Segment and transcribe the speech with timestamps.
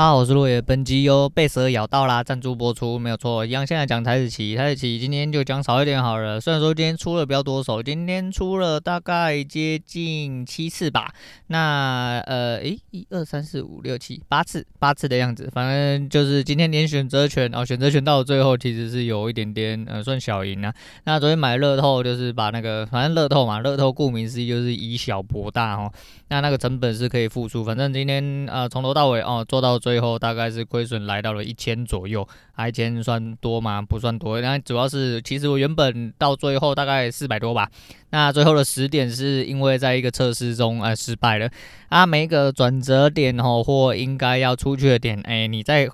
[0.00, 0.62] 大家好，我是落叶。
[0.62, 3.44] 本集由被蛇咬到啦，赞助播出，没有错。
[3.44, 6.40] 一样，现在讲台子棋，台子棋今天就讲少一点好了。
[6.40, 11.12] 虽然说今天出了比较多手，今天出了大概接近七次吧。
[11.48, 15.50] 那呃，诶，一二三四五六七八次，八次的样子。
[15.52, 20.72] 反正就是今天连选择权哦，选择权到了最后其实是有一点点呃，算小赢啊。
[21.04, 25.92] 那昨天买乐透就是把那个，反正乐透嘛，乐透顾名思义就是以小博大哦。
[26.28, 30.64] 那那个成本是可以付出，反正今天呃从头到尾哦做到最最后大概是。
[30.70, 32.24] 亏损来到了一千左右，
[32.54, 33.82] 啊，一千算多吗？
[33.82, 37.68] 不算多，那主要是其实我原本到最后大概四百多吧，
[38.10, 41.50] 那最后的十点是因为在一个测试中呃失败了，
[41.88, 45.90] 啊，每一个转折点哦或应该要出去的点，哎，你在。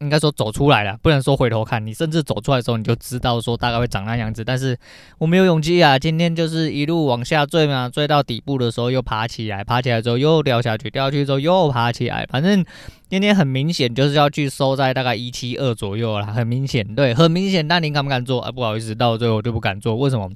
[0.00, 1.84] 应该说走出来了，不能说回头看。
[1.86, 4.44] 你甚至走出来的时候，你就知道说大概会长那样子。
[4.44, 4.76] 但是
[5.18, 12.26] 我没有勇气啊，今天就是一路往下坠嘛，坠到底部的时候又爬起来，爬起来之后又掉下去，掉下去之后又爬起来。
[12.30, 12.64] 反正
[13.08, 17.66] 今天很明显就是要去收在大概一七二左右了，很明显，对，很明显。
[17.66, 18.40] 但你敢不敢做？
[18.40, 19.94] 啊，不好意思，到最后我就不敢做。
[19.96, 20.28] 为什么？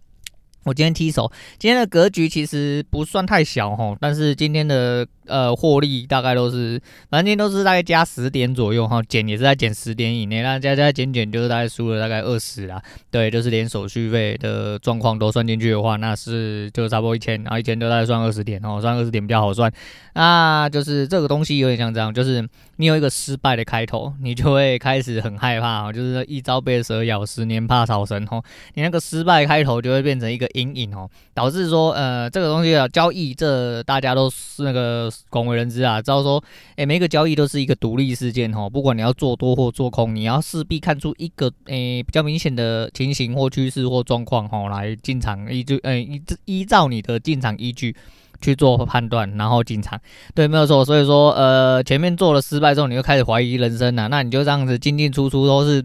[0.68, 5.06] 我今天踢手，今天的格局其实不算太小齁，但是今天的。
[5.28, 6.80] 呃，获利大概都是，
[7.10, 12.82] 反正都是大概加十点左右哈，减也是在减十点以内，那加加减减就是大概输了大概二十啦。
[13.10, 19.70] 对，就是连手续费的状况都算进去的话，那是就差不多一千，然后一千就大概算二十点哦，算二十点比较好算。
[20.14, 28.42] 那就是这个东西有点像这样，就是你有一个失败的开头，你就会开始很害怕，就是一朝被蛇咬，十年怕草绳哦。
[28.72, 35.10] 你那个失败开头就会变成一个阴影哦，导致说呃这个东西啊交易这大家都是那个。
[35.30, 36.42] 广为人知啊，知道说，
[36.76, 47.94] 诶，每一个交易都是一个独立事件哦，不管你要做多或做空，你要势必看出一个诶比较明显的情形或趋势或状况哈，来进场依据，诶依依照你的进场依据
[48.40, 50.00] 去做判断，然后进场，
[50.34, 50.84] 对，没有错。
[50.84, 55.84] 所以说，呃，前面做了失败之后，你就开始怀疑人生了，那你就这样子进进出出都是。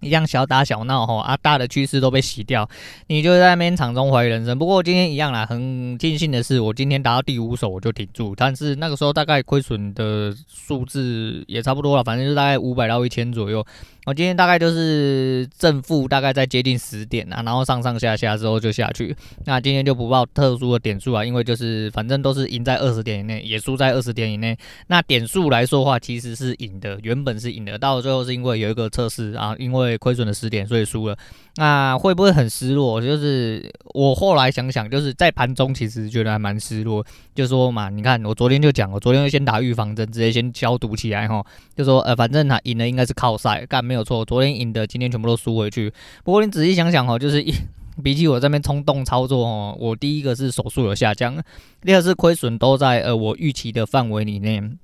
[0.00, 2.68] 一样小打小闹哈，啊大的趋势都被洗掉，
[3.08, 4.58] 你就在那边场中怀疑人生。
[4.58, 13.64] 不过今天一样啦，很庆幸的是，我今天达到第五手我就挺住，但是那个时候大概亏损的数字也差不多了，反正就大概五百到一千左右。
[14.06, 19.14] 我今天大概就是正负大概在接近十点啊，然后上上下下之后就下去。
[19.44, 24.56] 那今天就不报特殊的点数啊，因为就是反正都是赢在二十点以内，也输在二十点以内。
[24.86, 31.16] 那点数来说的话，其实是赢的，原本是赢的，到最后是因为有一个测试啊，因为亏损了十点，所以输了。
[31.56, 33.00] 那会不会很失落？
[33.00, 37.04] 就是我后来想想，就是在盘中其实觉得还蛮失落。
[37.34, 41.44] 就说嘛，你看我昨天就讲，我昨天就先打预防针，直接先消毒起来哈。
[41.74, 44.24] 就说呃，反正他赢了应该是靠赛，干没有错。
[44.24, 45.92] 昨天赢的，今天全部都输回去。
[46.24, 47.54] 不过你仔细想想哦，就是一
[48.02, 51.42] 比起我这边冲动操作哦，我第一个是手速有下降，
[51.82, 54.78] 第二是亏损都在呃我预期的范围里面。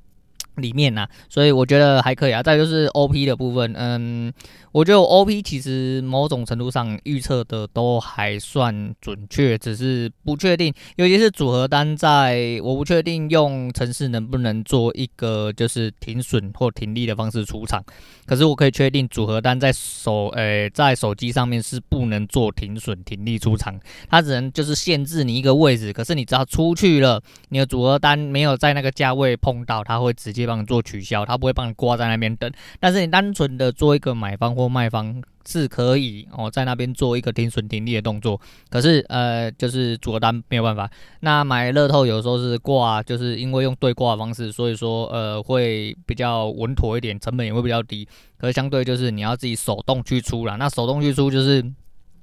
[0.57, 2.43] 里面呐、啊，所以我觉得还可以啊。
[2.43, 4.33] 再就是 OP 的部分，嗯，
[4.71, 17.83] 我觉得 OP 其实某种程度上预测的都还算准确，只是不确定，尤其是组合单在，我不确定用城市能不能做一个就是停损或停利的方式出场。
[18.27, 23.79] 可是我可以确定组合单在手，诶、在手机上面是不能做停损停利出场，
[24.09, 25.93] 它只能就是限制你一个位置。
[25.93, 30.44] 可是你只要出去了，你的组合单没有在那个价位碰到，它会直接。
[30.47, 32.51] 帮你做取消，他不会帮你挂在那边等。
[32.81, 38.41] 但是你单纯的做一个买方或卖方是可以哦，在那边做一个停损停利的动作。
[38.71, 40.91] 可是呃，就是组合单没有办法。
[41.21, 48.09] 那买乐透有时候是挂，就是因为用对挂的方式，所以说呃会比较稳妥一点，成本也会比较低。
[48.37, 51.65] 可是相对就是你要自己手动去出啦，那手动去出就是。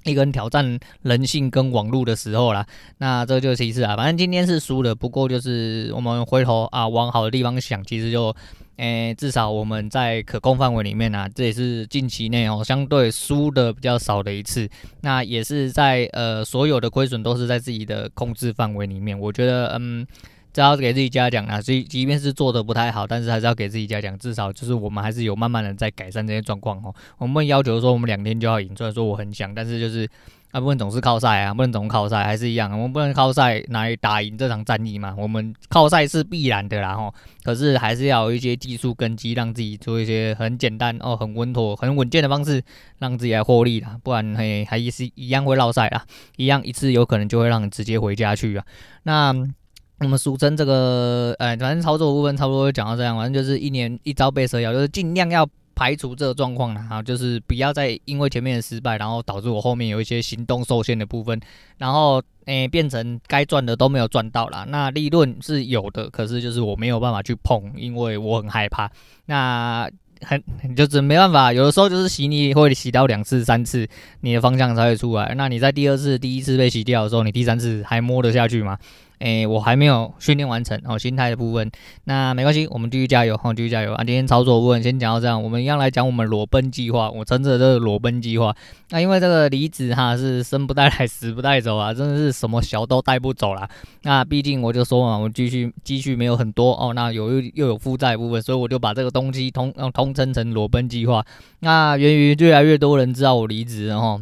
[0.03, 2.65] 一个人挑战人性跟网络的时候啦，
[2.97, 3.95] 那这就是其次啊。
[3.95, 8.35] 反正今天是输了，不过就是我们回头啊往好的地方想，其实就，
[8.77, 14.67] 诶、至少我们在可控范围里面啊，这也是近期内哦相对输的比较少的一次。
[15.01, 20.05] 那也是在呃所有的亏损都是在自己的控制范围里面，我觉得嗯。
[20.53, 26.93] 只要给自己嘉奖啊，所以即便是做的不太好，但是还是要给自己嘉奖，至少就是我们还是有慢慢的在改善这些状况哦。
[27.17, 30.05] 我们要求说我们两天就要赢，虽然说我很想，但是就是
[30.51, 35.15] 啊，不能总是靠赛啊，不能总靠赛，还是一样，我们不能靠赛来打赢这场战役嘛。
[35.17, 42.61] 我们靠赛是必然的啦吼，可是还是要有一些技术根基，让自己做一些很简单哦、很稳妥、很稳健的方式，
[42.99, 43.97] 让自己来获利啦。
[44.03, 46.03] 不然嘿，还是一样会落赛啦，
[46.35, 48.65] 一样一次有可能就会让你直接回家去啊。
[49.03, 49.53] 那。
[50.01, 55.47] 我们俗称这个，呃，反正操作部分差不多就讲到这样，反正就是一年一朝被蛇咬，就是尽量要。
[55.73, 61.39] 排除这个状况了，哈，就是不要再因为前面的失败，然后导致我后面有一些行动受限的部分，
[61.79, 64.63] 然后诶、变成该赚的都没有赚到啦。
[64.67, 68.91] 那利润是有的，可是就是我没有办法去碰，因为我很害怕。
[69.25, 69.89] 那
[70.21, 70.43] 很
[70.75, 73.87] 就是没办法，有的时候就是洗你会洗到两次、三次，
[74.19, 75.33] 你的方向才会出来。
[75.35, 78.77] 那你在第二次、第一次被洗掉的时候，你第三次还摸得下去吗？
[79.21, 81.69] 诶、我还没有训练完成哦，心态的部分，
[82.05, 84.03] 那没关系，我们继续加油，哈，继续加油啊！
[84.03, 87.07] 今天操作部分先讲到这样，我们一样来讲我们裸奔计划。
[87.11, 88.55] 我称之为这个裸奔计划。
[88.89, 93.69] 那因为这个离职哈是生不带来，死不带走啊，真的是什么小都带不走啦。
[94.01, 101.23] 那毕竟我就说嘛，我继续积蓄没有很多哦，那有又又有负债部分，所以我就把这个东西通通称成裸奔计划。
[101.59, 104.19] 那源于越来越多人知道我离职，然后。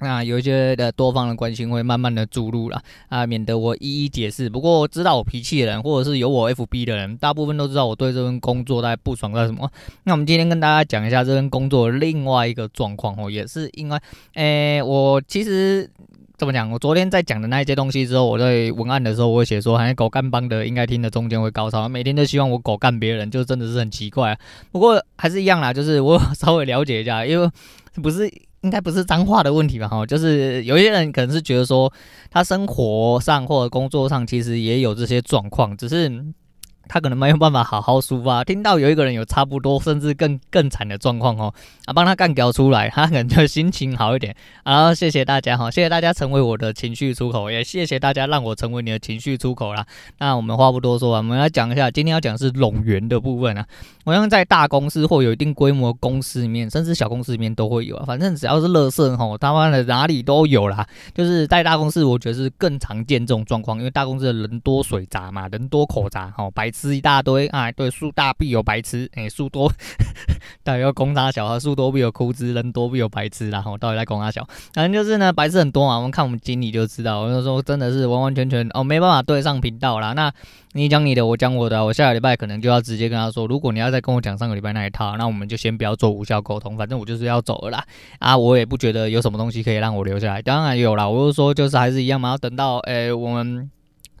[0.00, 4.50] 那有一些的多方的关心会慢慢的注入了啊，免得我一一解释。
[4.50, 9.70] 不过知道我脾气的人，或者是有我 FB 的人，大部分都知道我对这份工作在不爽在什么。
[10.02, 13.98] 那我们今天跟大家讲一下这份工作另外一个状况哦，也是因为，
[14.34, 15.88] 诶、我其实
[16.36, 16.68] 怎么讲？
[16.70, 24.38] 我昨天在讲的那一些东西之后，我在文案的时候我会写说，好像狗干帮的应该听的中间会高潮，每天都希望我狗干别人，就真的是很奇怪啊。
[24.72, 27.48] 不过还是一样啦，就是我 稍微了解一下，因为
[28.02, 28.28] 不是。
[28.64, 29.86] 应该不是脏话的问题吧？
[29.86, 31.92] 哈，就是有些人可能是觉得说，
[32.30, 36.10] 他生活上或者工作上其实也有这些状况，只是。
[36.88, 41.52] 他可能没有办法好好抒发，听到有一个人有差不多甚至更更惨的状况哦，
[41.86, 44.34] 啊，帮他干掉出来，他可能就心情好一点。
[44.64, 49.86] 好，谢谢大家哈，谢谢大家成为我的情绪出口，也谢谢大家让我成为你的情绪出口啦。
[50.18, 53.66] 那我们话不多说啊，我们来讲一下，今天要讲的是冗员的部分啊。
[54.04, 58.04] 我想在大公司或有一定规模公司里面，甚至小公司里面都会有啊。
[58.06, 60.86] 反正只要是垃圾吼，他妈的哪里都有啦。
[61.14, 66.73] 就是在大公司，我觉得是更常见这种状况，因为大公司的人多水杂嘛，人多口杂吼，白。
[66.74, 67.70] 吃一大堆啊！
[67.70, 69.72] 对，树大必有白痴，哎、树多，
[70.64, 74.44] 到底要攻他小，树多必有枯枝，人多必有白痴，然后到底在公差小，
[74.74, 75.96] 反正就是呢，白痴很多嘛。
[75.96, 80.12] 我们看我们经理就知道，我就说真的是完完全全哦，没办法对上频道啦。
[80.14, 80.32] 那
[80.72, 87.84] 你讲你的，我讲我的，我下个礼拜可能就要直接跟他说，如果你要再跟我讲上个礼拜那一套，那我们就先不要做无效沟通，反正我就是要走了啦。
[88.18, 93.70] 啊，我也不觉得有什么东西可以让我留下来，当然有啦，我就说就是还是一样嘛，要等到哎、我们。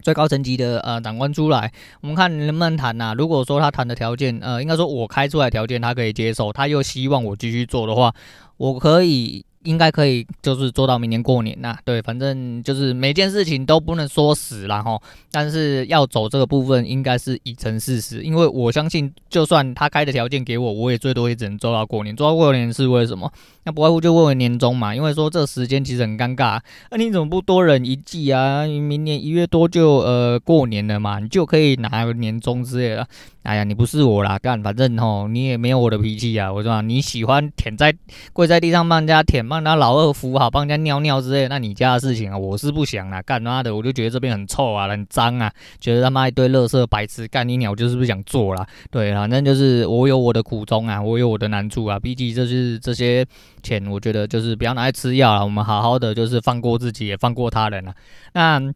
[0.04, 1.72] 最高层级的呃长官出来，
[2.02, 3.14] 我们看能不能谈呐、啊？
[3.14, 8.14] 如果说他谈的条件，呃，应该说我开出来条件他可以接受，他又希望我继续做的话，
[8.58, 9.46] 我可以。
[9.64, 11.76] 应该可以，就是做到明年过年呐。
[11.84, 15.00] 对，反正就是每件事情都不能说死了哈。
[15.30, 18.22] 但是要走这个部分，应该是已成事实。
[18.22, 22.14] 因为我相信，就算他开的条件给我，我也最多也只能做到过年。
[22.14, 23.30] 做到过年是为什么？
[23.64, 24.94] 那不外乎就问问年终嘛。
[24.94, 26.60] 因为说这时间其实很尴尬。
[26.90, 28.64] 那你怎么不多忍一季啊？
[28.66, 33.08] 明年一月多就呃过年了嘛，你就可以拿年终之类的。
[33.44, 36.52] 哎呀，你不是我啦，干，反正吼你也没有我的脾气啊。
[36.52, 37.94] 我说你喜欢舔在
[38.32, 39.44] 跪在地上帮人家舔。
[39.46, 43.20] 帮人家老二扶好，帮人家尿尿之类，那你家的事情啊，我是不想啦。
[43.20, 48.66] 干妈的，我就觉得这边很臭啊，很脏啊，觉得他妈一堆垃圾白痴，干你鸟就是不想做啦？
[48.90, 52.00] 对，反正就是我有我的苦衷啊，我有我的难处啊。
[52.00, 53.26] 毕竟这是这些
[53.62, 57.94] 钱，我觉得就是不要拿来吃药了，我们好好的就是放过自己，也放过他人啊。
[58.32, 58.72] 那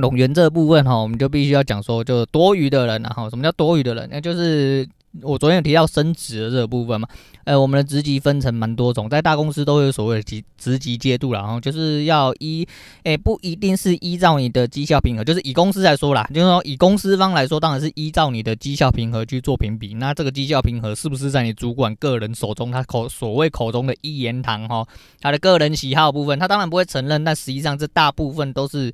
[0.00, 4.08] 冗员这部分哈，我们就必须要讲说，就多余的人啊，后，什么叫多余的人？
[4.10, 4.88] 那就是。
[5.22, 7.08] 我昨天有提到升职的这个部分嘛，
[7.42, 12.64] 呃，我们的职级分成蛮多种，在大公司都有所谓的级职级阶度，然后就是要依，
[13.02, 19.94] 诶、不一定是依照你的绩效评核，就是以公司来说啦，就是说以公司方来说，当然是依照你的绩效评核去做评比。
[19.94, 24.86] 那这个绩效评核是不是在你主管个人手中，他口所谓口中的一言堂哈，
[25.20, 28.92] 他的个人喜好部分，他当然不会承认，但实际上这大部分都是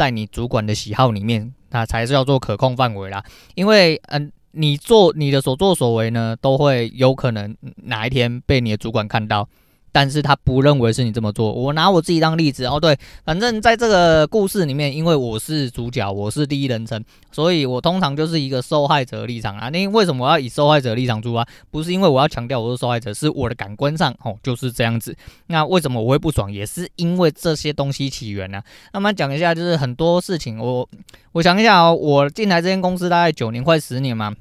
[0.00, 3.22] 在你主管的喜好里面，那才是要做可控范围啦，
[3.54, 4.32] 因为嗯。
[4.52, 9.48] 你做你的所作所为呢，都会有可能哪一天被你的主管看到。
[9.92, 11.52] 但是他不认为是你这么做。
[11.52, 19.68] 我拿我自己当例子哦，对，反正在这个故事里面，因为我是主角，我是第一人称，所以我通常就是一个受害者立场啊。
[19.68, 21.46] 那为什么我要以受害者立场出发？
[21.70, 25.16] 不是因为我要强调我是受害者，是我的感官上哦就是这样子。
[25.46, 26.50] 那为什么我会不爽？
[26.50, 30.88] 也是因为这些东西起源呢、那么讲一下，就是很多事情，我
[31.32, 34.34] 我想一下哦，我进来这间公司大概九年，快十年嘛。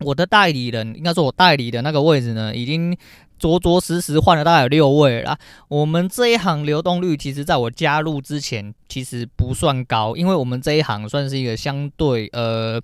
[0.00, 2.96] 我的代理人，应该说我代理的那个位置呢，已经
[3.38, 5.38] 着着实实换了大概有六位了。
[5.68, 12.80] 我们这一行流动率，其实在我加入之前，其实不算高，因为我们这一行算是一个相对呃。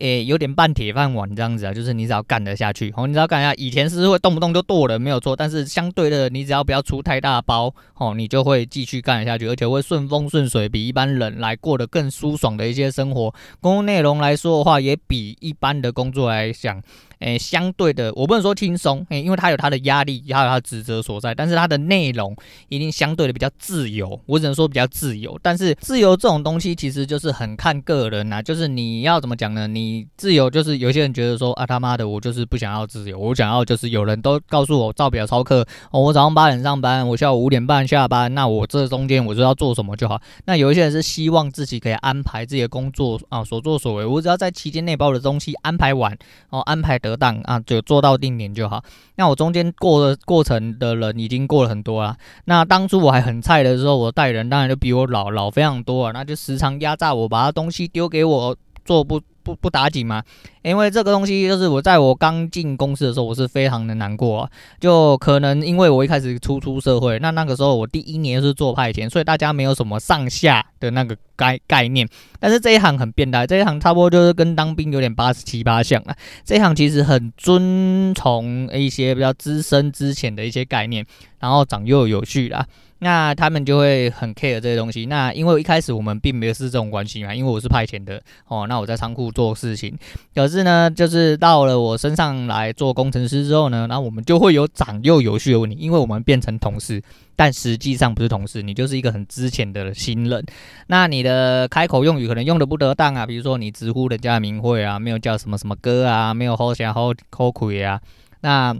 [0.00, 13.32] 诶、有点半铁饭碗这样子啊，就是你只要干得下去，哦，你只要干下，以前是会动不动就剁的，没有错，但是相对的，你只要不要出太大包，哦，你就会继续干下去，而且会顺风顺水，比一般人来过得更舒爽的一些生活。
[13.60, 16.82] 工作内容来说的话，也比一般的工作来讲。
[17.20, 22.34] 诶，相对的，我不能说轻松，诶，因为他有他的压力，还有他职责所在，但是他的内容
[22.68, 25.38] 一定相对的比较自由，我只能说比较自由。
[25.42, 29.66] 但是自由这种东西其实就是很看个人呐、就是你要怎么讲呢？
[29.66, 40.20] 你自由就是有些人觉得说啊他妈的，我就是不想要自由，我想要就是有人都告诉我照表操课，哦，我早上八点上班，我下午五点半下班，那我这中间我就要做什么就好。
[40.46, 46.16] 那有一些人是希望自己可以安排自己的工作啊，所作所为，我只要在期间内把我的东西安排完，
[46.48, 48.82] 哦，安排得得当啊，就做到定点就好。
[49.16, 52.16] 那我中间过的过程的人已经过了很多了。
[52.46, 59.20] 那当初我还很菜的时候，我带人当然就比我老老非常多啊，那就时常压榨我，把他东西丢给我做不。
[59.50, 60.22] 不不打紧吗？
[60.62, 64.50] 因为这个东西就是我在我刚进公司的时候，我是非常的难过啊。
[64.78, 72.06] 就可能因为我一开始初出社会，那那个时候我第一年是做派遣，所以大家没有什么上下的那个概概念。
[72.38, 76.14] 但是这一行很变态，这一行差不多就是跟当兵有点八十七八像啊。
[76.44, 81.04] 这一行其实很遵从一些比较资深之前的一些概念，
[81.38, 82.66] 然后长幼有序啦。
[83.02, 85.06] 那他们就会很 care 这些东西。
[85.06, 88.66] 那因为一开始我们并没有是这种关系嘛，因为我是派遣的哦。
[88.68, 89.96] 那我在仓库做事情，
[90.34, 97.02] 可是呢，就是到了我身上来做工程师之后呢，那我们就会有长幼有序的问题，因为我们变成同事，
[97.34, 100.44] 但实际上不是同事，你就是一个很之前的新人。
[100.88, 107.98] 那你的开口用语可能用的不得当啊，比如说你直呼人家的名讳啊，没有叫什么什么哥啊，没有好声好口气啊，
[108.42, 108.76] 那。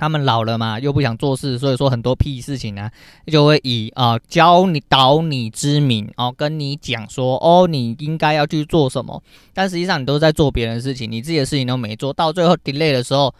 [0.00, 2.92] 他们老了嘛，又不想做事，所以说很多屁事情呢、啊，
[3.26, 13.34] 就会以啊、教你导你之名哦，跟你讲说哦，你应该要去做什么，但实际上你都在做别人的事情，你自己的事情都没做，到最后 delay 的时候，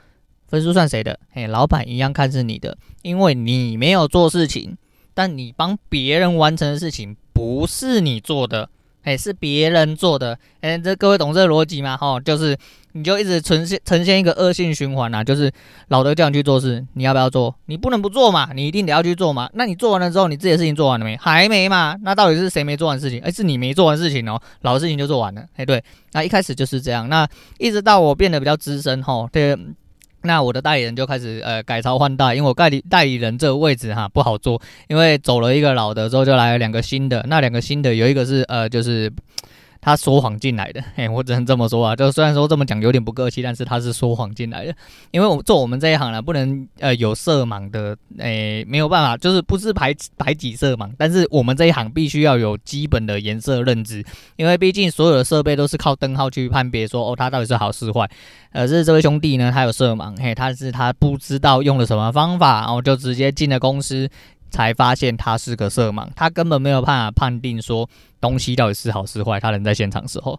[0.49, 1.19] 分数算谁的？
[1.33, 4.77] 嘿，老板一样看是你的，因为你没有做事情，
[5.15, 8.69] 但你帮别人完成的事情不是你做的。
[9.03, 11.97] 哎，是别人做的，哎，这各位懂这个逻辑吗？
[11.97, 12.57] 哈，就是
[12.93, 15.51] 你就一直呈现呈现一个恶性循环啊，就是
[15.89, 17.55] 老的叫你去做事，你要不要做？
[17.67, 19.49] 你不能不做嘛，你一定得要去做嘛。
[19.55, 21.17] 那你做完了之后，你自己的事情做完了没？
[21.17, 21.97] 还没嘛？
[22.03, 23.21] 那到底是谁没做完事情？
[23.23, 25.43] 哎，是你没做完事情哦，老的事情就做完了。
[25.57, 27.27] 哎，对，那一开始就是这样，那
[27.59, 29.57] 一直到我变得比较资深，哈，对。
[30.23, 39.13] 那我的代理人就开始呃改朝换代，因为我代理代理人这个位置哈不好做，因为走了一个老的之后就来了两个新的，那两个新的有一个是呃就是。
[39.81, 41.97] 他说谎进来的， 嘿，我只能这么说啊。
[41.97, 44.75] 就虽然说这么讲有点不客气，但是他是说谎进来的。
[45.11, 54.05] 因为我做我们这一行呢，不能呃有色盲的，诶、没有办法，就是不是排排挤色盲，但是我们这一行必须要有基本的颜色认知，
[54.37, 58.09] 因为毕竟所有的设备都是靠灯号去判别说，哦，它到底是好是坏。
[58.53, 64.09] 呃，是这位兄弟呢，他有色盲，嘿，他是他不知道用了什么方法，然后就直接进了公司。
[64.51, 67.89] 才发现他是个色盲，他根本没有办法判定说
[68.21, 69.41] 东西到底是好是坏。
[69.41, 70.39] 他人在现场时候，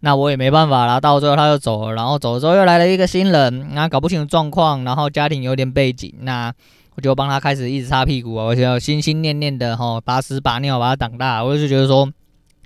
[0.00, 1.00] 那我也没办法啦。
[1.00, 6.52] 到最后他就走了，然后走了之后又来了一个新人，那搞不清楚状况，然后家庭有点背景，那
[6.94, 11.44] 我就帮他开始一直擦屁股啊，我就心心念念的哈，把屎把尿把他挡大。
[11.44, 12.08] 我就觉得说，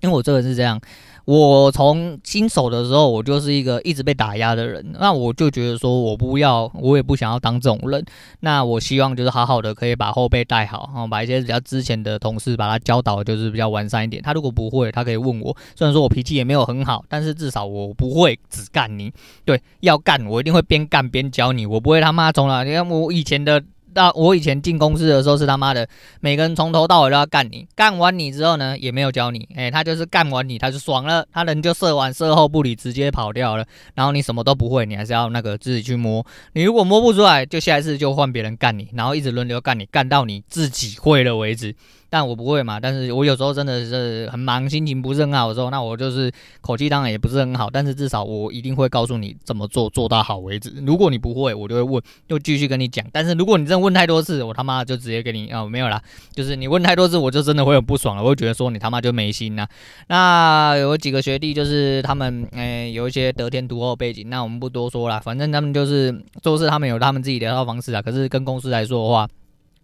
[0.02, 0.80] 因为我这个人是这样。
[1.24, 8.04] 我从新手的时候，我就是一个一直被打压的人，那我就觉得说，我不要，我也不想要当这种人。
[8.40, 14.20] 那我希望就是好好的可以把后辈带好，然后把一些比较之前的同事把他教导，就是比较完善一点。
[14.20, 15.56] 他如果不会，他可以问我。
[15.76, 19.12] 虽然说我脾气也没有很好，但是至少我不会只干你。
[19.44, 22.64] 对，要干我一定会边干边教你，我不会他妈从来。
[22.64, 23.62] 你看我以前的。
[23.94, 25.88] 那我以前进公司的时候是他妈的，
[26.20, 41.74] 每个人从头到尾都要干你，干完你之后呢，也没有教你，哎，他就是干完你他就爽了，他人就射完射后不理，直接跑掉了，然后你什么都不会，你还是要那个自己去摸，你如果摸不出来，就下一次就换别人干你，然后一直轮流干你，干到你自己会了为止。
[42.12, 50.70] 但我不会嘛，但是我有时候真的是很忙，心情不是很好的时候，那我就是口气当然也不是很好，但是至少我一定会告诉你怎么做，做到好为止。
[50.84, 53.02] 如果你不会，我就会问，就继续跟你讲。
[53.10, 56.02] 但是如果你真的问太多次，我他妈就直接给你啊、哦，没有啦，
[56.34, 59.66] 就是你问太多次，我就真的会很不爽了，我会觉得说你他妈就没心呐。
[60.08, 68.02] 那有几个学弟就是他们，诶、有一些得天独厚背景，那我们不多说了，反正他们就是做事，他们有他们自己的一套方式啊。
[68.02, 69.26] 可是跟公司来说的话，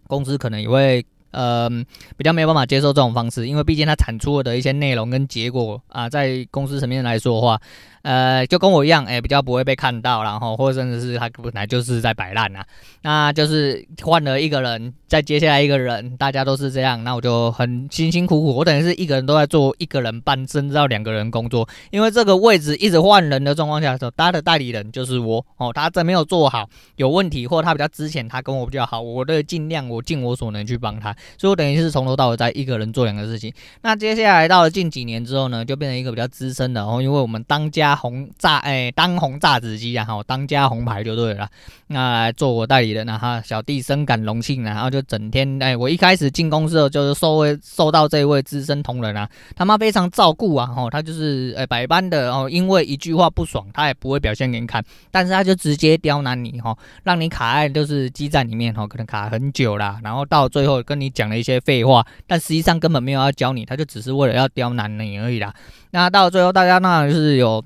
[0.07, 1.03] 公司可能也会。
[1.31, 1.85] 嗯，
[2.17, 7.61] 比较没有办法接受这种方式，因为毕竟它产出的一些内容跟结果啊，在公司层面来说的话。
[8.09, 12.65] 呃，就跟我一样，哎、比较不会被看到，然后或者甚至是他本来就是在摆烂呐，
[13.03, 33.53] 那就是换了一个人，再接下来一个人，大家都是这样，那我就很辛辛苦苦，我等于是一个人都在做一个人半甚至到两个人工作，因为这个位置一直换人的状况下的时候，他的代理人就是我哦，他在没有做好，有问题，或他比较之前他跟我比较好，我都尽量我尽我所能去帮他，所以我等于是从头到尾在一个人做两个事情。
[33.83, 41.49] 那接下来到了近几年之后呢，就变成一个比较资深的，然后因为我们当家红炸哎当红炸子鸡啊，哈，当家红牌就对了。
[41.89, 65.55] 那来做我代理人，然后小弟深感荣幸，然后就整天哎，我一开始进公司的就是受位受到这位资深同仁啊，他妈非常照顾啊，哈，他就是哎百般的哦，因为一句话不爽，他也不会表现给你看，但是他就直接刁难你哈，让你卡在就是基站里面哈，可能卡很久啦，然后到最后跟你讲了一些废话，但实际上根本没有要教你，他就只是为了要刁难你而已啦。
[65.91, 67.65] 那到最后大家那就是有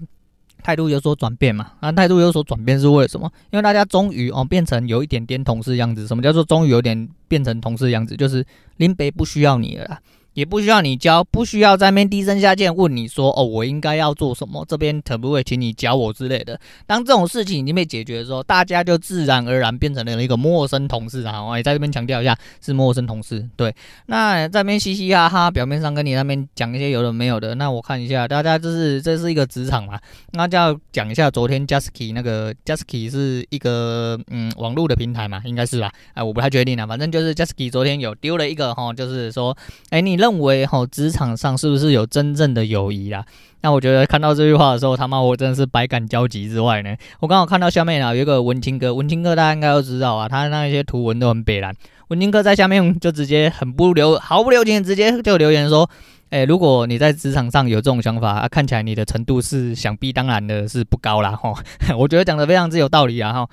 [0.63, 3.31] 态度有所转变嘛，啊态度有所转变是为了什么？
[3.51, 6.07] 因为大家终于哦变成有一点点同事样子。
[6.07, 8.17] 什么叫做终于有点变成同事样子？
[8.17, 8.45] 就是
[8.77, 9.99] 林北不需要你了。
[10.35, 14.65] 也不需要你教，不需要在那边低声下气问你说哦，我应该要做什么？
[14.67, 16.59] 这边可不可以请你教我之类的？
[16.87, 21.45] 当这种事情已经被解决的时候，大家就自然而然变成了一个陌生同事啊！
[21.45, 22.35] 我也在这边强调一下，
[22.65, 23.47] 是陌生同事。
[23.57, 23.75] 对，
[24.07, 27.55] 那在那边嘻嘻哈哈，表面上跟你那边讲一些有的没有的。
[27.57, 30.01] 那我看一下，大家这是这是一个职场嘛？
[30.33, 35.43] 那就要讲一下昨天 Jasky 那个 Jasky 是一个嗯网络的平台嘛？
[35.45, 35.93] 应该是吧？
[36.15, 39.55] 哎，我不太确定啊，反正就是 Jasky 昨天有丢了一个哈，就是说，
[39.91, 40.22] 哎，你。
[40.23, 43.25] 认为哈，职场上是不是有真正的友谊啦？
[43.63, 46.95] 那我觉得看到这句话的时候，他妈我真的是百感交集之外呢。
[47.19, 51.75] 我刚好看到下面啊有一个文青哥，文青哥大家应该都知道啊，他那些图文都很北蓝。
[52.09, 55.89] 文青哥在下面就直接很不留毫不留情，直接就留言说
[56.31, 61.33] ：“哎，如果你在职场上有这种想法啊，看起来你的程度是想必当然的是不高啦。
[61.33, 61.53] 哈。
[61.99, 63.49] 我觉得讲的非常之有道理啊哈。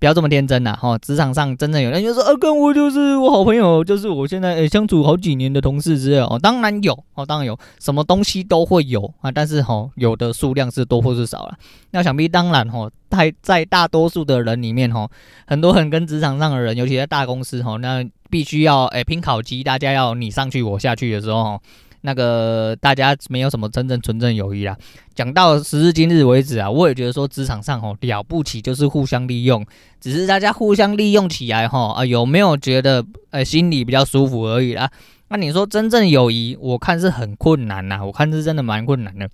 [0.00, 0.76] 不要这么天真呐！
[0.76, 6.38] 哈，职场上真正有人就说，呃、啊，跟我就是我好朋友，就是我现在、欸、相处好几年的同事之类哦。
[6.40, 11.58] 当然有哦，当然有，什么东西都会有啊，但是哈，有的数量是多或是少了。
[11.90, 15.08] 那想必当然哈，在在大多数的人里面哈，
[15.48, 21.60] 很多人跟职场上的人，尤其在大公司哈，那必须要诶、拼考绩，大家要你上去我下去的时候。
[22.02, 24.76] 那个大家没有什么真正纯正友谊啦。
[25.14, 29.64] 讲到时至今日为止啊，我也觉得说职场上吼了不起，就是互相利用，
[30.00, 34.90] 只是大家互相利用起来吼啊，有没有觉得呃心里比较舒服而已啦？
[35.30, 39.28] 那你说真正友谊，我看是很困难呐，我看是真的蛮困难的。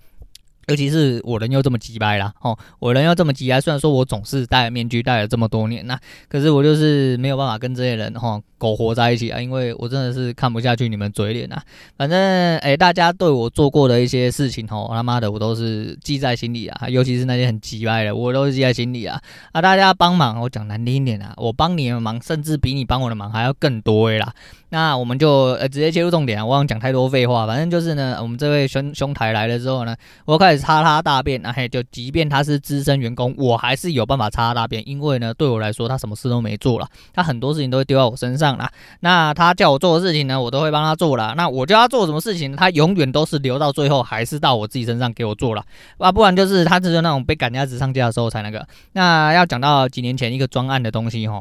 [0.69, 3.61] 尤其是我人又这么鸡掰啦，吼，我人又这么鸡掰。
[3.61, 11.61] 虽然说我总是戴面具戴了这么多年呐，可是我就是没有办法跟这些人吼苟活在一起啊，因为我真的是看不下去你们嘴脸呐。
[11.97, 16.89] 反正诶、大家对我做过的一些事情吼，他妈的我都是记在心里啊。
[16.89, 19.21] 尤其是那些很鸡掰的，我都是记在心里啊。
[19.53, 24.33] 啊，大家帮忙，我讲难听一点啊，我帮你的忙，甚至比你帮我的忙还要更多啦。
[24.75, 27.47] 那我们就呃直接切入重点啊，我想讲太多废话。
[27.47, 38.69] 反正就是呢，我们这位兄兄台来了之后呢，我开始擦他大便啊，嘿，就即便他是资深员工，我还是有办法擦他大便，因为呢，对我来说他什么事都没做了，他很多事情都会丢到我身上啦。
[38.99, 41.35] 那他叫我做的事情呢，我都会帮他做了。
[41.37, 45.63] 那我叫他做什么事情，他永远都是留到最后，还是到我自己身上给我做了
[45.99, 48.67] 啊，不然就是他只有那种被赶鸭子上架的时候才那个。
[48.95, 51.41] 那要讲到几年前一个专案的东西哈。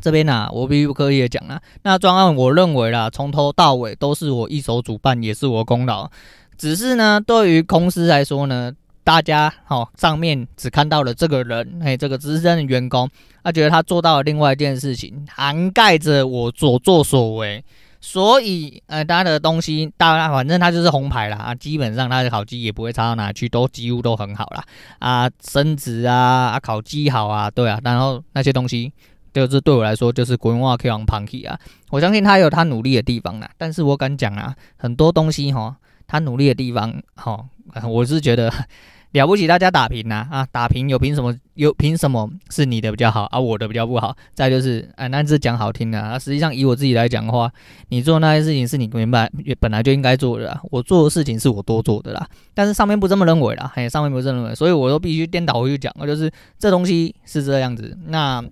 [0.00, 6.10] 这边呢、啊，我必不刻意的讲啊，那专案我认为啦，从头到尾都是我一手主办，也是我功劳。
[6.56, 8.72] 只是呢，对于公司来说呢，
[9.04, 13.08] 大家、哦、上面只看到了这个人，嘿，这个资深的员工，
[13.44, 17.64] 他觉得他做到了另外一件事情，涵盖着我所作所为，
[18.00, 24.64] 所以呃，他的东西，当然反正他就是红牌啦啊，基本上他的考绩也不会差到哪去，都几乎都很好啦
[24.98, 26.16] 啊，升职啊，
[26.50, 28.92] 啊，考绩好啊，对啊，然后那些东西。
[29.32, 31.58] 就是对我来说，就是滚话 K 王 Punky 啊！
[31.90, 37.44] 我相信他有他努力的地方啦，但是我敢讲啊，很多东西哈，他努力的地方哈，
[37.88, 38.52] 我是觉得
[39.12, 41.34] 了不起，大家打平呐啊，打平有凭什么？
[41.54, 43.40] 有凭什么是你的比较好啊？
[43.40, 44.14] 我的比较不好？
[44.34, 47.50] 再就是，哎，那是讲好听的啊，实际上以我自己来讲的话，
[47.88, 58.44] 你做那些事情是你明白也本来就应该做的啦，我做的事情是我多做的啦，但是上面不这么认为啦，嘿，上面不这么认为，所以我都必须颠倒回去讲，我就是这东西是这样子，那。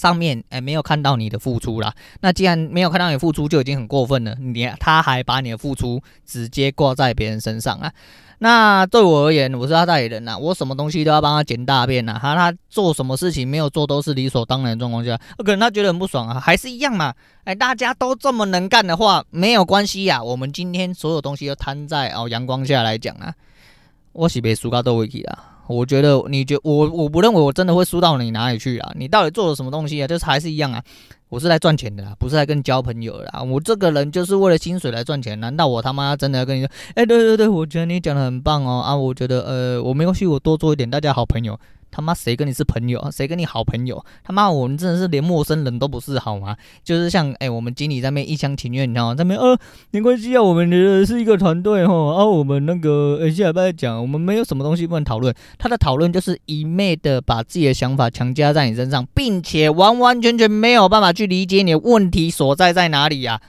[0.00, 7.92] 上面诶、没有看到你的付出啦，那既然没有看到你付出就已经很过分了，你他还把你的付出直接挂在别人身上啊？
[8.38, 17.12] 那对我而言，我是他代理人呐，我什么东西都要帮他捡大便呐，他他做什么事情没有做都是理所当然的状况下，可能他觉得很不爽啊，还是一样嘛？
[17.44, 23.34] 哎、大家都这么能干的话，没有关系呀，我们今天所有东西都摊在哦阳光下来讲啊，
[24.12, 25.59] 我是被输到多委屈啊。
[25.70, 28.92] 我觉得，你觉我我不认为我真的会输到你哪里去啊？
[28.96, 30.06] 你到底做了什么东西啊？
[30.06, 30.82] 就是还是一样啊，
[31.28, 33.42] 我是来赚钱的啦，不是来跟你交朋友的啦。
[33.42, 36.70] 我这个人就是为了薪水来赚钱，难道我他妈真的要跟你说？
[36.96, 41.58] 哎、对对对，我觉得你讲的很棒哦啊，我觉得呃，我没关系，我多做一点，大家好朋友。
[41.90, 43.10] 他妈谁跟你是朋友？
[43.10, 44.04] 谁跟你好朋友？
[44.22, 46.56] 他妈我们真的是连陌生人都不是好吗？
[46.84, 49.14] 就是像哎、我们经理在那边一厢情愿，你知道吗？
[49.14, 49.58] 在那边呃，
[49.90, 50.70] 没关系啊，我们
[51.06, 55.34] 是一个团队哈，啊，我们那个呃，下礼拜讲，我们没有什么东西不能讨论。
[55.58, 63.40] 他的讨论就是一昧的把自己的想法强加在你身上，并且完完全全没有办法去理解你的问题所在在哪里呀、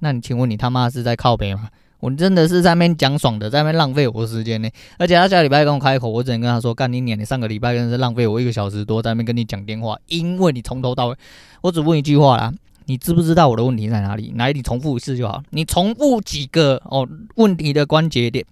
[0.00, 1.68] 那你请问你他妈是在靠北吗？
[2.00, 4.68] 我真的是在那边讲爽的，在那边浪费我的时间呢。
[4.98, 7.18] 而且他下礼拜跟我开口，我只能跟他说：“干你娘！
[7.18, 11.16] 你上个礼拜真的是浪费我一个小时多，在那边跟你讲电话，因为你从头到尾，
[11.60, 12.52] 我只问一句话啦，
[12.86, 14.32] 你知不知道我的问题在哪里？
[14.36, 18.44] 来，你重复一次就好，你重复几个哦问题的关节点。”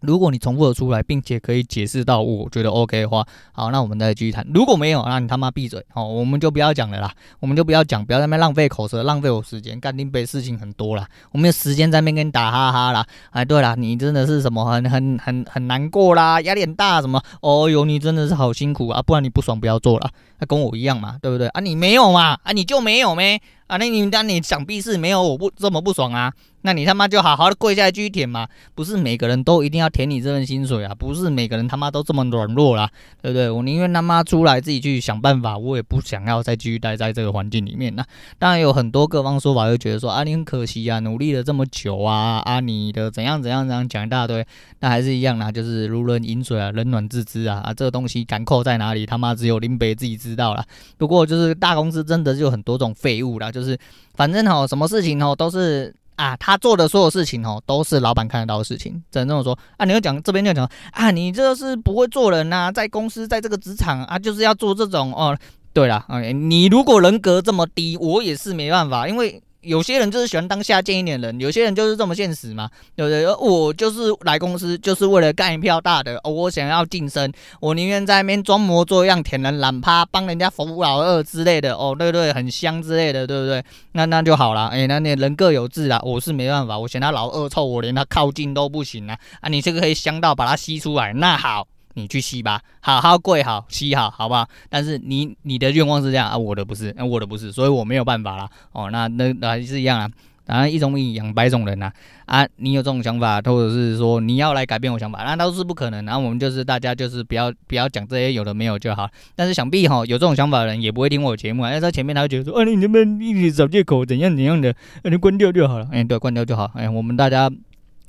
[0.00, 4.46] 如果你重复的出来，并且可以解释到我觉得 OK 的话，好，那我们再继续谈。
[4.54, 9.78] 如果没有，那你他妈闭嘴哦，我们就不要讲了啦，我们就不要讲，不要在那浪费口舌，浪费我时间。
[9.80, 13.06] 干丁北事情很多啦，我没有时间在那边跟你打哈哈啦。
[13.30, 17.20] 哎，对了，你真的是什么很很很很难过啦，压力很大什么？
[17.40, 21.60] 哦哟，你真的是好辛苦啊，不然你不爽不要做了，那跟我一样嘛，对不对啊？
[21.60, 22.38] 你没有嘛？
[22.42, 23.40] 啊，你就没有没？
[23.68, 26.32] 啊，那你那你想必是没有我不这么不爽啊？
[26.62, 28.46] 那你他妈就好好的跪下来继续舔嘛！
[28.74, 30.92] 不是每个人都一定要舔你这份薪水啊！
[30.92, 32.90] 不是每个人他妈都这么软弱啦，
[33.22, 33.48] 对不对？
[33.48, 37.94] 我宁愿他妈出来自己去想办法，我也不想要再继续待在这个环境里面。
[37.94, 38.04] 那
[38.40, 44.44] 当然有很多各方说法，会觉得说啊，你很可惜啊，努力了这么久啊，啊，你的怎样怎样怎样讲一大堆，
[44.80, 50.64] 那还是一样啦，就是如人饮水啊，冷暖自知啊啊，这个东西敢扣在哪里，他妈只有林北自己知道啦。
[50.96, 53.78] 不过就是大公司真的就很多种废物啦，就就是
[54.14, 55.94] 反正哈，什么事情哦都是。
[56.18, 58.92] 啊，他做的所有事情哦，都是老板看得到的事情。
[59.08, 65.38] 只能这么说啊，你要讲这边就讲啊，你这是不会做人呐、在公司在这个职场啊，就是要做这种哦。
[65.72, 69.40] 对了，哎，你如果人格这么低，我也是没办法，因为。
[69.68, 73.26] 有些人就是喜欢当下贱一点的人，有些人就是这么现实嘛，对不对？
[73.36, 83.62] 我就是来公司就是为了干一票大的哦，我想要晋升，我宁愿在那边装模作样、舔人懒趴、帮人家扶老二之类的，哦，对对，很香之类的，对不对？
[83.92, 89.18] 那那就好了，哎，那你人各有志啦，我是没办法，我嫌他老二臭，我连他靠近都不行啊！
[89.42, 91.68] 啊，你这个可以香到把它吸出来，那好。
[91.98, 94.48] 你去吸吧，好好跪好吸好，好不好？
[94.70, 98.48] 但是你你的愿望是这样啊，我的不是，啊，我的不是，所以我没有办法啦。
[98.72, 100.08] 哦，那那还是一样啊，
[100.46, 101.90] 当然一种米养百种人呐。
[102.26, 106.04] 啊，你有这种想法，或者是说你要来改变我想法，那都是不可能。
[106.04, 109.08] 然后我们就是大家就是不要不要讲这些有的没有就好。
[109.34, 115.88] 但是想必哈有这种想法的人也不会听我节目啊，因为在前面他会觉得说，啊你能不能一直找借口怎样怎样的，那你关掉就好了。
[115.90, 116.70] 哎，对，关掉就好。
[116.74, 117.50] 哎，我们大家。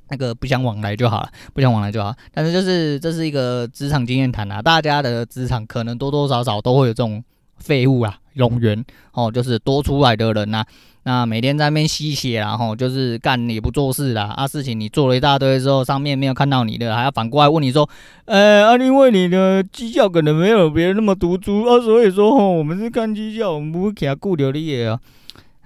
[0.10, 2.14] 那个不相往来就好了，不相往来就好。
[2.34, 7.24] 但是就是这是一个职场经验谈啊，大家的职场可能多多少少都会有这种
[7.58, 10.66] 废物啊、冗员哦，就是多出来的人呐、啊。
[11.04, 17.90] 那每天在那边吸血然后就是干也不做事啦，啊事情你做了一大堆之后，上面没有看到你的，还要反过来问你说，
[18.26, 25.00] 呃，啊因为你的绩效可能没有别人那么突出啊，所以说哦，我们是看绩效，我们不会给他顾留的嘢啊。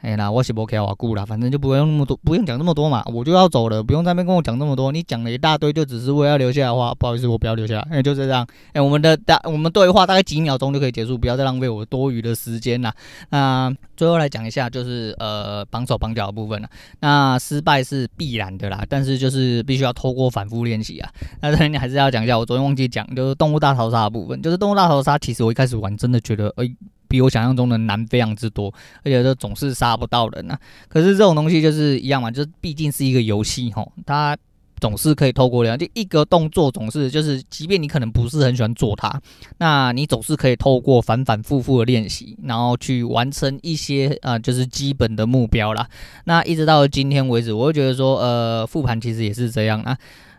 [0.03, 4.91] 哎，那我是不开我顾了，反正就不用那么多，不用讲那么多嘛，我就要走了，不用在那边跟我讲那么多。
[4.91, 7.87] 你讲了一大堆，就只是为了要留下来的话，不好意思，我不要留下来。
[7.89, 8.45] 哎，就这样。
[8.73, 12.93] 哎，我们的大我们对话大概几秒钟就可以结束，不要再浪费我多余的时间了。
[13.29, 16.67] 那最后来讲一下，就是呃绑手绑脚的部分了。
[16.99, 21.09] 那失败是必然的啦，但是就是必须要透过反复练习啊。
[21.41, 24.41] 那这你还是要讲一下，我昨天忘记讲，就是动物大逃杀的部分。
[24.41, 26.69] 就是动物大逃杀，其实我一开始玩真的觉得，哎。
[27.13, 28.73] 比我想象中的难非常之多，
[29.03, 30.59] 而且这总是杀不到人、啊。
[30.89, 34.35] 可是这种东西就是一样嘛，就是毕竟是一个游戏吼，它
[34.81, 39.21] 总是可以透过两，就一个动作总是就是，即便你可能不是很喜欢做它，
[39.59, 45.87] 那你总是可以透过反反复复的练习，然后去完成一些啊、就是基本的目标啦。
[46.25, 49.95] 那一直到今天为止，我就觉得说，呃，复盘其实也是这样啊。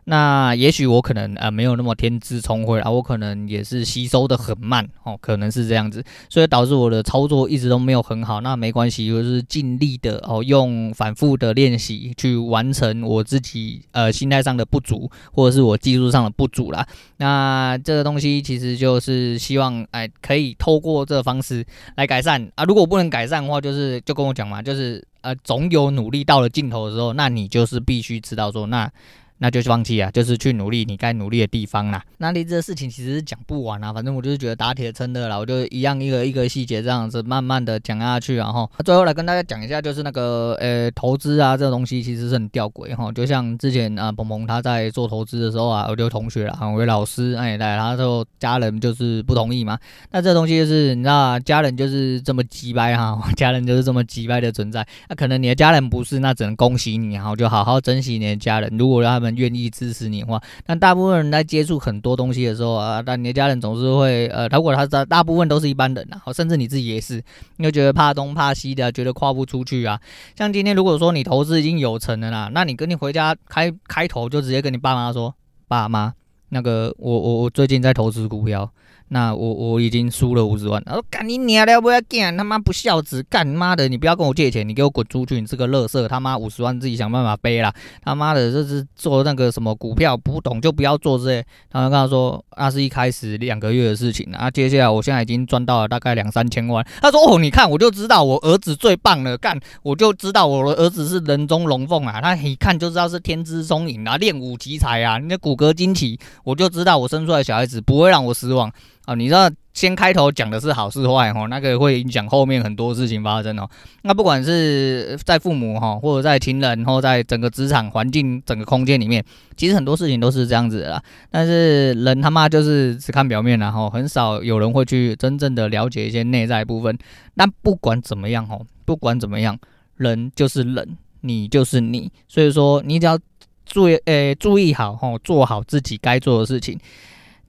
[0.07, 8.43] 那也许我可能呃没有那么天资聪慧啊，我可能也是吸收的很慢哦，可能是这样子，所以导致我的操作一直都没有很好。
[8.43, 16.87] 那没关系，就是尽力的哦，用反复的练习去完成我自己呃心态上的不足，或者是我技术上的不足啦。
[17.17, 21.64] 那这个东西其实就是希望哎可以透过这个方式
[21.97, 22.64] 来改善啊。
[22.64, 28.90] 如果不能改善的话，就是就跟我讲嘛，就是呃总有努力到了尽头的时候，那你就是必须知道说那。
[29.38, 32.03] 那就放弃啊，就是去努力你该努力的地方啦。
[32.18, 49.79] 那离职的事情其实是讲不完啊，反正我就是觉得打铁趁热啦，我就一样一个一个细节这样子慢慢的讲下去，然后最后来跟大家讲一下，就是那个呃投资啊这个东西其实是很吊诡哈，就像之前啊鹏鹏他在做投资的时候啊，我就同学啊，我老师哎来，他说家人就是不同意嘛，
[50.11, 59.35] 那这东西就是你知道，家人就是这么鸡掰哈， 家人就是这么鸡掰的存在，那可能你的家人不是，那只能恭喜你，然后就好好珍惜你的家人，如果让他们。
[59.37, 60.41] 愿意支持你的话。
[60.65, 67.23] 但大部分人在接触很多东西的时候啊，但你的家人总是会呃，如果他大大部分都是一般人啊，甚至你自己也是，
[67.57, 70.01] 你就觉得怕东怕西的，觉得跨不出去啊。
[70.37, 75.35] 像今天如果说你投资已经有成了啦，那你跟你回家开开头就直接跟你爸妈说，
[75.67, 76.13] 爸妈，
[76.51, 78.71] 那个我我我最近在投资股票。
[79.09, 91.47] 那我我已经输了五十万，他说干你娘的不要干，他妈不孝子，干妈的你不要跟我借钱，你给我滚出去，你这个乐色，他妈五十万自己想办法背啦，他妈的这是做那个什么股票不懂就不要做这些。
[91.71, 96.85] 他就跟他说那是一开始两个月的事情啊，接下来我现在已经赚到了大概两三千万。
[97.01, 108.73] 他说哦，你看我就知道我儿子最棒了，干我就知道我的儿子是人中龙凤啊，他一看就知道是天资聪颖啊，练武奇才啊，你的骨骼惊奇，我就知道我生出来小孩子不会让我失望。
[109.07, 113.69] 啊，你知道先开头讲的是好是坏哈，那个会影响后面很多事情发生哦。
[114.03, 119.23] 那不管是在父母哈，或者在情人，或在整个职场环境、整个空间里面，
[119.57, 121.03] 其实很多事情都是这样子的啦。
[121.31, 126.97] 但是人他妈就是只看表面，然后很少有人会去真正的了解一些内在部分。
[127.37, 129.59] 但不管怎么样哈，不管怎么样，
[129.97, 133.19] 人就是人，你就是你，所以说你只要
[133.67, 136.79] 注意诶、注意好哈，做好自己该做的事情。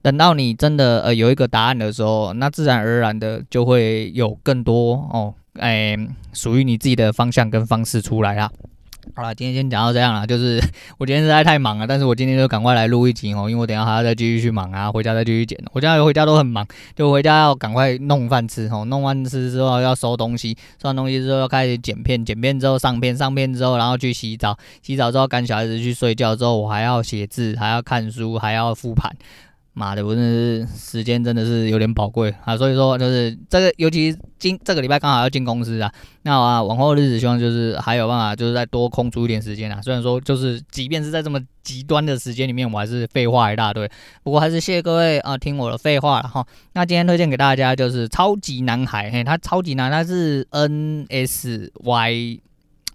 [0.06, 5.96] 等到你真的呃有一个答案的时候，那自然而然的就会有更多哦，哎，
[6.32, 8.48] 属于你自己的方向跟方式出来啦。
[9.16, 10.24] 好了，今天先讲到这样了。
[10.24, 10.60] 就是
[10.98, 15.58] 我今天实在太忙了，但是我今天就赶快来录一集哦，因为我等下还要再继续去忙啊，回家再继续剪。
[15.72, 16.64] 我现在回家都很忙，
[16.94, 29.10] 就回家要赶快弄饭吃哦，弄完吃之后要收东西，收完东西之后要开始剪片，剪片之后上片，上片之后然后去洗澡，洗澡之后赶小孩子去睡觉之后，我还要写字，还要看书，还要复盘。
[29.78, 39.78] 妈的，我真的是时间真的是有点宝贵啊，所以说就是这个，尤其今这个礼拜刚好要进公司啊，那啊往后日子希望就是还有办法，就是再多空出一点时间啊。
[39.82, 43.86] 虽然说就是即便是在这么极端的时间里面，我还是废话一大堆，
[44.22, 46.46] 不过还是谢谢各位啊听我的废话了哈。
[46.72, 52.40] 那今天推荐给大家就是超级男孩，嘿，他超级男，他是 N S Y。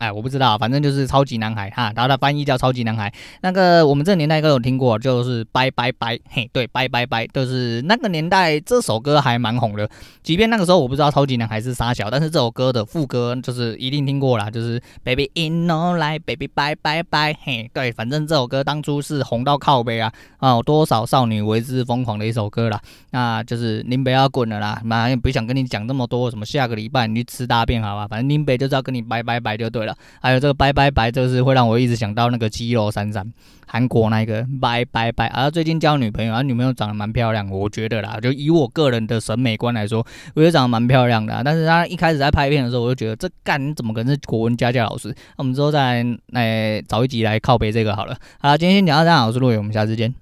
[0.02, 3.14] 哎，我不知道，反正就是超级男孩哈，然后他翻译叫超级男孩。
[3.42, 9.88] 那个我们这个年代应该有听过，就是拜拜拜，嘿，对，拜拜拜，就是那个年代这首歌还蛮红的。
[10.24, 22.82] 即便那个时候我不知道超级男孩是啥小，但是这首歌的副歌就是一定听过啦，就是 Baby in no light，Baby 拜拜拜嘿，对，反正这首歌当初是红到靠北啊，啊，多少少女为之疯狂的一首歌啦。
[23.12, 29.91] 那就是林北要滚了啦，妈也不想跟你讲这么多，什么下个礼拜你去吃大便好吧，反正林北就是要跟你拜拜拜就对了。
[30.22, 33.26] 还有这个拜拜拜，就是会让我一直想到那个肌肉闪闪，
[33.68, 35.28] 韩国那个拜拜拜。
[35.28, 41.42] 啊最近交女朋友，他女朋友长得蛮漂亮，我觉得啦，就以我个人的审美观来说，我觉得长得蛮漂亮的。
[41.44, 45.10] 但是他一开始在拍片的时候，我就觉得这干你怎么可能是国文家教老师？
[45.10, 48.16] 那我们之后再来，找一集来靠背这个好了。
[48.40, 50.14] 好了，今天先讲到这，我是陆伟，我们下次见。